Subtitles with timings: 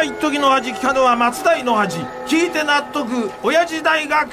[0.00, 4.30] は一時の味聞かぬは松代の味聞いて納得親父大学！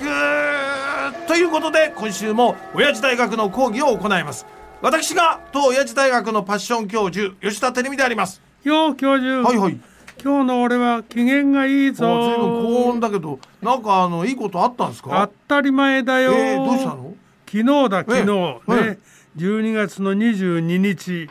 [1.28, 4.46] ということで今週も親父大学の講義を行います。
[4.82, 8.42] 私が当親父大学のパッション教授吉田照美であります。
[8.64, 9.42] よう教授。
[9.42, 9.78] はいはい。
[10.24, 15.30] 今日の俺は機嫌がいいあ随分高ぞ音だけどなんかあのいいことあったんですか？
[15.50, 17.14] 当たり前だよ、えー、どうしたの？
[17.46, 18.24] 昨日だ昨日、え
[18.70, 19.00] えね、
[19.36, 21.30] 12月の22日。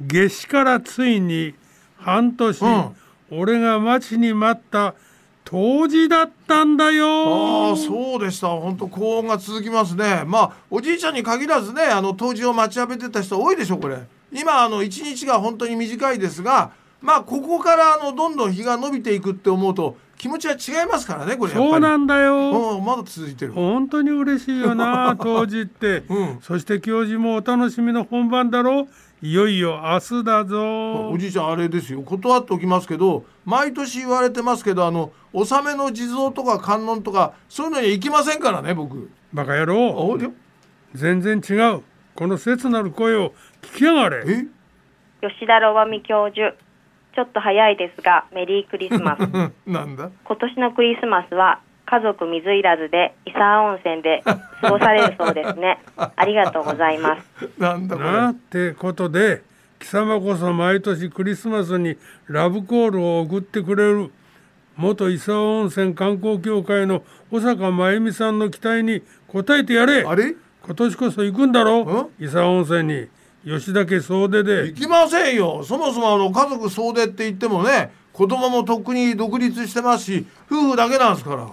[0.00, 1.54] 夏至からついに
[1.98, 2.96] 半年、うん
[3.30, 4.94] 俺が待ちに待った
[5.44, 7.70] 当時だったんだよ。
[7.70, 8.48] ああそうでした。
[8.48, 10.24] 本当高音が続きますね。
[10.26, 13.98] まあおじいちゃんに限らずねあの当時を待ちわびてた人多いでしょこれ。
[14.30, 21.70] 今あの一日が本当に短いですがまあここからあのどんどん日が伸びていくって思うと気持ちは違いますからねこれやっぱり。
[21.70, 22.76] そうなんだよ。
[22.76, 23.52] うんまだ続いてる。
[23.52, 26.38] 本当に嬉しいよな 当時って、うん。
[26.42, 28.88] そして教授もお楽しみの本番だろ
[29.22, 31.10] いよいよ明日だぞ。
[31.10, 32.02] おじいちゃんあれですよ。
[32.02, 39.10] 断っておきますけど毎年言われてますけどあの納めの地蔵とか観音とかそういうのには行きませんからね僕。
[39.32, 40.18] バカ野郎。
[40.94, 41.82] 全然違う。
[42.14, 44.24] この切なる声を聞きやがれ。
[44.26, 44.46] え？
[45.20, 46.54] 吉田ロバミ教授
[47.18, 49.20] ちょっと早いですがメリークリスマス。
[49.66, 50.08] なんだ？
[50.22, 54.22] 今年のクリスマスは家族水入らずで伊沢温泉で
[54.60, 55.80] 過ごされるそうですね。
[56.14, 57.50] ありがとうございます。
[57.58, 58.12] なんだこれ？
[58.12, 59.42] なってことで
[59.80, 61.96] 貴様こそ毎年クリスマスに
[62.28, 64.12] ラブコールを送ってくれる
[64.76, 67.02] 元伊沢温泉観光協会の
[67.32, 69.02] 小坂真由美さんの期待に
[69.34, 70.04] 応えてやれ。
[70.06, 70.36] あれ？
[70.64, 73.08] 今年こそ行くんだろ伊沢温泉に
[73.48, 74.66] 吉田家総出で。
[74.68, 75.62] 行きませんよ。
[75.64, 81.48] そもそもあの家族総出って言ってもね子供もとっくに独立してますし夫婦だけなんですから。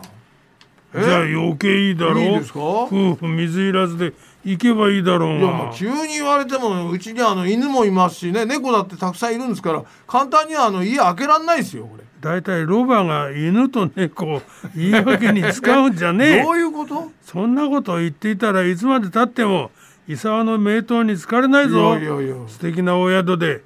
[0.93, 1.03] え？
[1.03, 2.59] じゃあ余計いいだろいいですか？
[2.59, 5.39] 夫婦水入らずで行けばいいだろう。
[5.39, 12.03] いやまあが急に言われてもうちにあの犬もいますしね猫だってたくさんいるんですから簡単にはあの家開けらんないですよこれ。
[12.21, 14.41] だいたいロバが犬と猫を
[14.75, 16.43] 言い訳に使うんじゃねえ。
[16.43, 17.11] どういうこと？
[17.21, 19.69] そんなことを言っていたらいつまでたっても
[20.07, 21.97] 伊沢の名刀に疲れないぞ。
[21.97, 22.35] いやいやいや。
[22.47, 23.63] 素敵なお宿で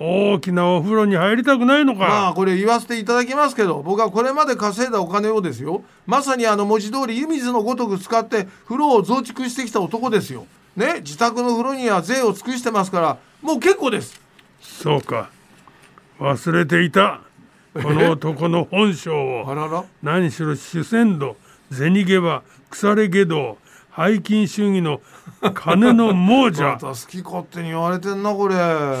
[0.00, 5.84] 大きなお風呂に入りたくないのか、まあこれ言わせていただきますけど僕はこれまで稼いだお金をですよ。
[6.06, 10.46] まさにあの文字通り湯水のごとく使って風呂を増築してきた男ですよ。
[10.76, 11.00] ね？
[11.00, 14.20] 自宅の風呂には税を尽くしてますからもう結構です。
[14.60, 15.30] そうか。
[16.18, 17.20] 忘れていた
[17.74, 19.44] この男の本性を。
[19.46, 19.84] あらら。
[20.02, 21.36] 何しろ主戦度
[21.70, 23.58] 銭ゲバ腐れ下道
[23.94, 25.00] 背筋主義の
[25.54, 28.54] 金の亡ま者た好き勝手に言われてんなこれ。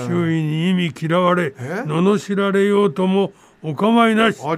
[0.06, 1.82] 周囲に意味嫌われえ？
[1.86, 3.32] 罵られようとも
[3.62, 4.38] お構いなし。
[4.38, 4.54] こ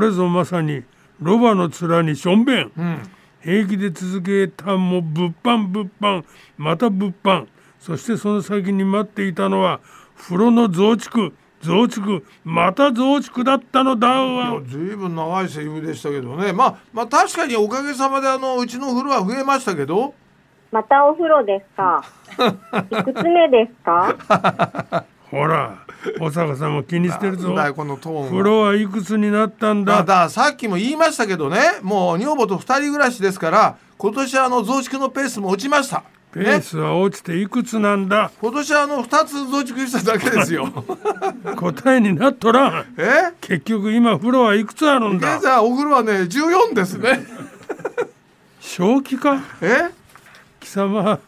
[0.00, 0.82] れぞまさに
[1.20, 3.02] ロバの面にしょんべんうん。
[3.40, 6.24] 平気で続けたも物販物販
[6.58, 7.46] また物販
[7.78, 9.78] そしてその先に待っていたのは
[10.16, 11.32] 風呂の増築
[11.66, 14.60] 増築また増築だったのだわ。
[14.66, 16.52] ずいぶん長いセリフでしたけどね。
[16.52, 20.14] まあまあ確かにおかげさまであのうちの風呂は増えましたけど。
[20.72, 22.04] またお風呂ですか？
[23.00, 25.04] いくつ目ですか？
[25.30, 25.74] ほら
[26.20, 27.54] 小坂さんも気にしてるぞ。
[27.74, 28.28] このトーンは。
[28.30, 29.98] 風呂はいくつになったんだ？
[29.98, 31.58] だださっきも言いましたけどね。
[31.82, 36.04] もう女房と二人暮らしですから今年あの増築のペースも落ちました。
[36.36, 38.30] ね、ペースは落ちていくつなんだ。
[38.40, 40.68] 今年あの2つ増築しただけですよ。
[41.56, 42.84] 答えになっとらん。
[42.98, 43.32] え？
[43.40, 45.36] 結局今風呂はいくつあるんだ？
[45.36, 47.24] 現在お風呂はね14ですね。
[48.60, 49.42] 正気か？
[49.62, 49.90] え？
[50.60, 51.18] 貴様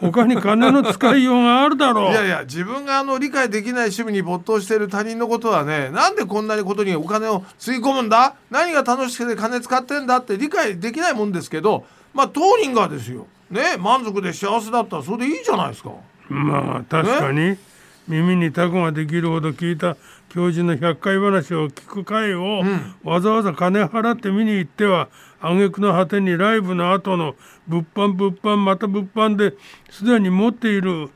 [0.00, 2.12] 他に金の使いようがあるだろう。
[2.12, 8.34] いやいや自分があの理解できない趣味に没頭している他人のことはねなんでこんなにことにお金をつぎ込むんだ？
[8.50, 15.92] 何が楽しくて金使ってんだって理解できないもんですけどまあ当人がですよね満足で幸せだったらそれでいいじゃないですか。
[16.28, 17.56] まあ確かに。
[18.08, 19.96] 耳にタコができるほど聞いた
[20.30, 22.62] 教授の百回話を聞く会を、
[23.04, 25.08] わざわざ金払って見に行っては
[25.40, 27.34] 挙句の果てにライブの後の
[27.66, 29.56] 物販物販また物販で
[29.90, 31.10] すでに持っている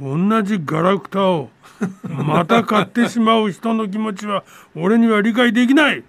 [0.00, 1.48] 同じガラクタを
[2.02, 4.44] また買ってしまう人の気持ちは
[4.76, 6.04] 俺には理解できない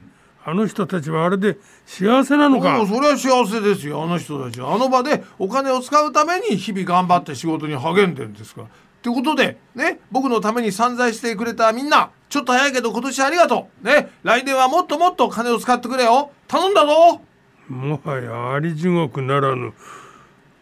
[0.50, 2.78] あの人たちはあれで幸せなのか？
[2.78, 4.04] もうそれは幸せですよ。
[4.04, 4.74] あの人たちは。
[4.74, 8.68] あの場でお金を使うために日々頑張って仕事に励んでるんですから。
[9.02, 13.86] ということでね僕のために散財してくれたみんなちょっと早いけど今年ありがとう。
[13.86, 16.32] ね来年はもっともっと金を使ってくれよ。
[16.48, 17.22] 頼んだぞ。
[17.70, 19.74] もはやあり地獄ならぬ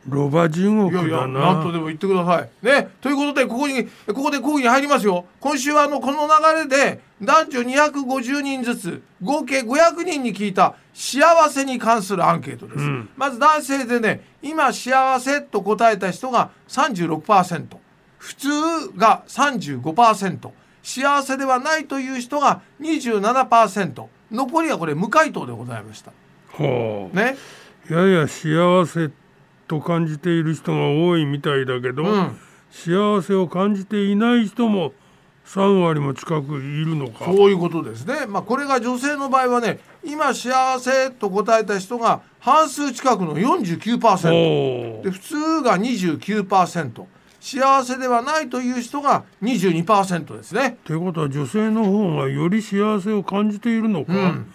[0.07, 2.65] ロバ地獄いやいやだな何とでも言ってください。
[2.65, 2.89] ね。
[3.01, 5.25] ということでここにここで講義に入りますよ。
[5.39, 13.09] 今週はあのこの流れで男女250人ずつ合計500人に聞いた幸せに関するアンケートです、ん。
[13.18, 17.77] まず男性でね今幸せと答えた人が36%
[18.18, 18.50] 普通
[18.95, 20.51] が35%
[20.83, 26.12] 幸せではないという人が27%残りはこれ無回答でございました。
[26.51, 27.15] ほう。
[27.15, 27.36] ね。
[27.89, 29.10] やや幸せ
[29.68, 34.94] と感じている人が多いみたいだけど、うん幸せを感じていない人も
[35.46, 38.25] 3割も近くいるのかそういうことですね。
[38.28, 45.00] まあ、これが女性の場合はね、今幸せと答えた人が半数近くの49%。
[45.00, 47.06] ほで、普通が29%。
[47.40, 50.78] 幸せではないという人が22%ですね。
[50.84, 54.52] ということは女性の方がより幸せを感じているのか、ん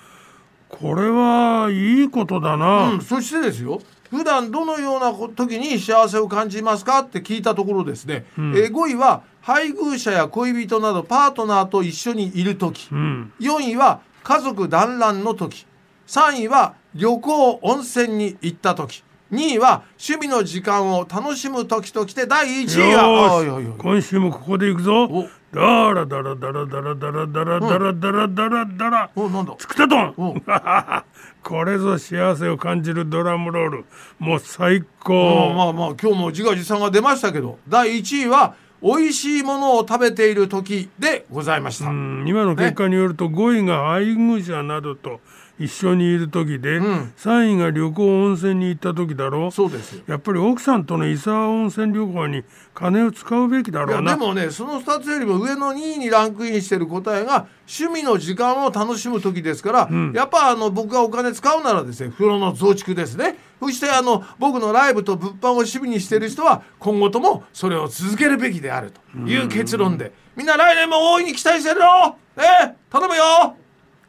[0.68, 3.80] これはいいことだな、うん、そしてですよ。
[4.12, 13.32] 普段どのような時に幸せを感じますかって聞いたところですね、えー5位は配偶者や恋人などパートナーと一緒にいる時、うん。
[13.40, 15.66] 4位は家族団らんの時。
[16.06, 19.02] 3位は旅行温泉に行った時。
[19.32, 25.04] 2位は趣味の時間を楽しむ時ときて第1位は今週もここで行くぞ。
[25.04, 25.26] お。
[25.54, 29.10] ダラダラダラダラダラダラダラダラダラダラ。
[29.16, 29.54] おなんだ？
[29.58, 30.14] つくたとん。
[30.18, 30.34] お
[31.42, 33.84] これぞ幸せを感じるドラムロール。
[34.18, 35.54] もう最お高。
[35.54, 45.20] まあまあ今日も自画自賛が出ましたけど第1位は美味しいものを食べている時でございました、うん今の結果によると5位が配偶者などと
[45.64, 47.12] 一緒にいる時で、ん。
[47.16, 50.02] 3位が旅行温泉に行った時だろそうですよ。
[50.06, 52.44] やっぱり奥さんとの伊沢温泉旅行に
[52.74, 54.16] 金を使うべきだろうな。
[54.16, 63.36] でもねその2つよりも上の2位にランクインしてる答えが趣味の時間を楽しむ時ですから、やっぱあの僕がお金使うならですね風呂の増築ですね。
[63.60, 72.16] そしてあの僕のライブと物販を趣味にしてる人は今後ともそれを続けるべきであるという結論で、みんな来年も大いに期待してるよ。
[72.36, 73.56] ね頼むよ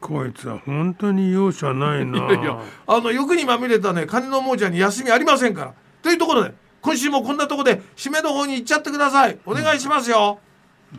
[0.04, 2.30] こいつは本当に容赦ないな。
[2.30, 5.74] いやあの欲にまみれたね金の亡者に休みありませんから。
[6.02, 6.52] というところで
[6.82, 9.38] 今週もこんなところで締めの方に行っちゃってください。
[9.46, 10.40] お願いしますよ、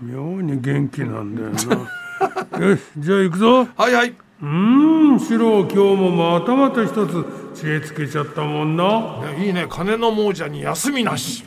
[0.01, 2.65] 妙に元気なんだよな。
[2.65, 3.67] よしじゃあ行くぞ。
[3.77, 4.09] はいはい。
[4.09, 9.19] うーんシロ今日もまたまた一つ知恵つけちゃったもんな。
[9.21, 9.67] いやいいね。
[9.69, 11.45] 金の亡者に休みなし